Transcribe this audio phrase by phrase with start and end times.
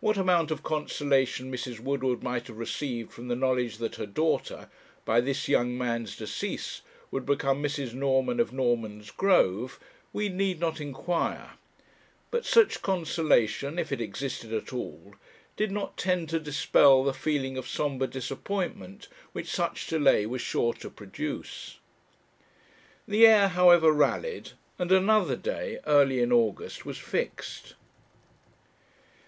[0.00, 1.78] What amount of consolation Mrs.
[1.78, 4.68] Woodward might have received from the knowledge that her daughter,
[5.04, 6.80] by this young man's decease,
[7.12, 7.94] would become Mrs.
[7.94, 9.78] Norman of Normansgrove,
[10.12, 11.52] we need not inquire;
[12.32, 15.14] but such consolation, if it existed at all,
[15.56, 20.74] did not tend to dispel the feeling of sombre disappointment which such delay was sure
[20.74, 21.78] to produce.
[23.06, 27.74] The heir, however, rallied, and another day, early in August, was fixed.